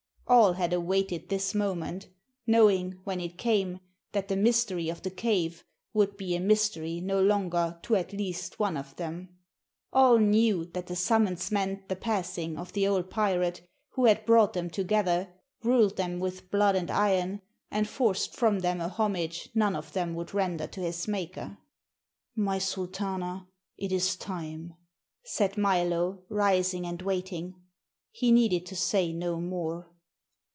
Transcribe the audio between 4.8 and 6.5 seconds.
of the cave would be a